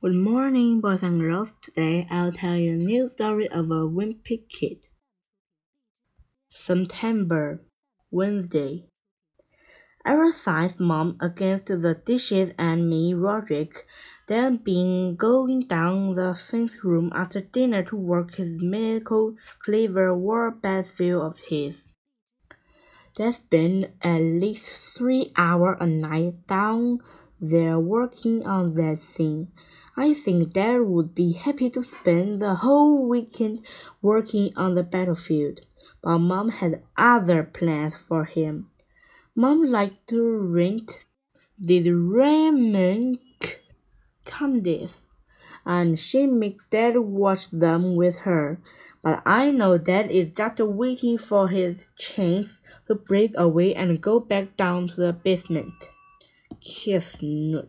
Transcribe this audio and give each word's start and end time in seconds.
Good 0.00 0.14
morning, 0.14 0.80
boys 0.80 1.02
and 1.02 1.20
girls. 1.20 1.54
Today 1.60 2.06
I'll 2.08 2.30
tell 2.30 2.54
you 2.54 2.74
a 2.74 2.76
new 2.76 3.08
story 3.08 3.48
of 3.48 3.64
a 3.72 3.82
wimpy 3.82 4.48
kid. 4.48 4.86
September, 6.50 7.64
Wednesday. 8.08 8.84
Ever 10.06 10.30
since 10.30 10.78
Mom 10.78 11.16
against 11.20 11.66
the 11.66 12.00
dishes 12.06 12.52
and 12.56 12.88
me, 12.88 13.12
Rodrick, 13.12 13.86
then 14.28 14.58
been 14.58 15.16
going 15.16 15.62
down 15.66 16.14
the 16.14 16.38
fence 16.48 16.84
room 16.84 17.10
after 17.12 17.40
dinner 17.40 17.82
to 17.82 17.96
work 17.96 18.36
his 18.36 18.62
medical 18.62 19.34
cleaver 19.64 20.16
war 20.16 20.52
battlefield 20.52 21.24
of 21.24 21.38
his. 21.48 21.88
There's 23.16 23.40
been 23.40 23.94
at 24.00 24.20
least 24.20 24.68
three 24.96 25.32
hours 25.34 25.78
a 25.80 25.88
night 25.88 26.46
down 26.46 27.00
there 27.40 27.80
working 27.80 28.46
on 28.46 28.74
that 28.74 29.00
thing. 29.00 29.48
I 30.00 30.14
think 30.14 30.52
Dad 30.52 30.82
would 30.82 31.12
be 31.12 31.32
happy 31.32 31.70
to 31.70 31.82
spend 31.82 32.40
the 32.40 32.54
whole 32.54 33.08
weekend 33.08 33.62
working 34.00 34.52
on 34.54 34.76
the 34.76 34.84
battlefield, 34.84 35.62
but 36.04 36.18
Mom 36.18 36.50
had 36.50 36.84
other 36.96 37.42
plans 37.42 37.94
for 38.06 38.24
him. 38.24 38.70
Mom 39.34 39.64
liked 39.64 40.06
to 40.10 40.22
rent 40.22 41.04
the 41.58 41.90
Raymond 41.90 43.18
comedies, 44.24 45.06
and 45.66 45.98
she 45.98 46.26
made 46.26 46.58
Dad 46.70 46.96
watch 46.96 47.50
them 47.50 47.96
with 47.96 48.18
her. 48.18 48.60
But 49.02 49.20
I 49.26 49.50
know 49.50 49.78
Dad 49.78 50.12
is 50.12 50.30
just 50.30 50.60
waiting 50.60 51.18
for 51.18 51.48
his 51.48 51.86
chance 51.98 52.60
to 52.86 52.94
break 52.94 53.32
away 53.34 53.74
and 53.74 54.00
go 54.00 54.20
back 54.20 54.56
down 54.56 54.90
to 54.90 54.94
the 54.94 55.12
basement. 55.12 55.74
Kiss 56.60 57.20
Nudge. 57.20 57.66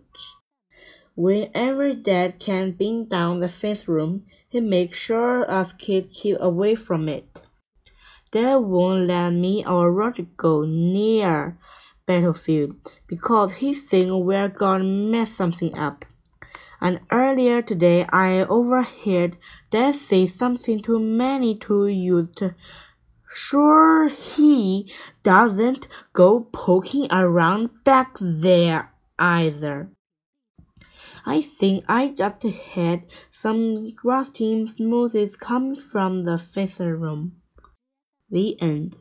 Whenever 1.20 1.94
Dad 1.94 2.40
can 2.40 2.72
bring 2.72 3.04
down 3.04 3.42
the 3.42 3.50
fifth 3.50 3.90
room, 3.90 4.24
he 4.48 4.62
makes 4.62 4.98
sure 4.98 5.52
us 5.52 5.74
kids 5.74 6.08
keep 6.14 6.38
away 6.40 6.76
from 6.76 7.10
it. 7.10 7.42
Dad 8.32 8.56
won't 8.56 9.08
let 9.08 9.32
me 9.32 9.66
or 9.66 9.92
Roger 9.92 10.28
go 10.38 10.64
near 10.64 11.58
battlefield 12.06 12.78
because 13.06 13.52
he 13.52 13.74
thinks 13.74 14.14
we're 14.14 14.48
gonna 14.48 14.86
mess 14.86 15.34
something 15.34 15.78
up. 15.78 16.06
And 16.80 17.02
earlier 17.12 17.62
today, 17.62 18.06
I 18.06 18.40
overheard 18.44 19.36
Dad 19.72 19.96
say 19.96 20.26
something 20.26 20.80
to 20.84 21.00
Manny 21.00 21.56
to 21.68 21.88
use. 21.88 22.30
Sure, 23.34 24.08
he 24.08 24.90
doesn't 25.24 25.90
go 26.14 26.48
poking 26.54 27.12
around 27.12 27.84
back 27.84 28.16
there 28.22 28.94
either. 29.20 29.92
I 31.26 31.42
think 31.42 31.84
I 31.88 32.10
just 32.10 32.44
had 32.44 33.06
some 33.32 33.94
rusty 34.04 34.66
smoothies 34.66 35.38
coming 35.38 35.76
from 35.76 36.26
the 36.26 36.38
fixer 36.38 36.96
room. 36.96 37.42
The 38.30 38.62
end. 38.62 38.96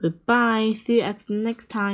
Goodbye. 0.00 0.74
See 0.74 1.02
you 1.02 1.14
next 1.28 1.68
time. 1.68 1.86